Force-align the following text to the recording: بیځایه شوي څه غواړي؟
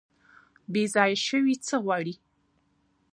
بیځایه 0.73 1.17
شوي 1.27 1.55
څه 1.67 1.75
غواړي؟ 1.83 2.15